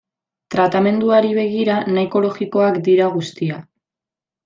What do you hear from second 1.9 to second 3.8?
nahiko logikoak dira guztiak.